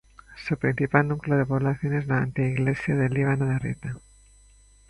Su 0.35 0.57
principal 0.57 1.07
núcleo 1.09 1.37
de 1.37 1.45
población 1.45 1.93
es 1.95 2.07
la 2.07 2.17
anteiglesia 2.17 2.95
de 2.95 3.07
Líbano 3.07 3.45
de 3.45 3.53
Arrieta. 3.53 3.99